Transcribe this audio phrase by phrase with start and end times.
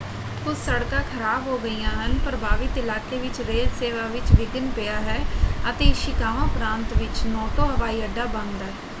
[0.43, 5.19] ਕੁਝ ਸੜਕਾਂ ਖ਼ਰਾਬ ਹੋ ਗਈਆਂ ਹਨ ਪ੍ਰਭਾਵਿਤ ਇਲਾਕੇ ਵਿੱਚ ਰੇਲ ਸੇਵਾ ਵਿੱਚ ਵਿਘਨ ਪਿਆ ਹੈ
[5.69, 8.73] ਅਤੇ ਇਸ਼ੀਕਾਵਾ ਪ੍ਰਾਂਤ ਵਿੱਚ ਨੋਟੋ ਹਵਾਈ ਅੱਡਾ ਬੰਦ ਹੈ।